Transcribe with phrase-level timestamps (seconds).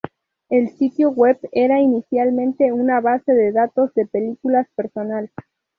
[0.49, 5.29] El sitio web era inicialmente una base de datos de películas personal.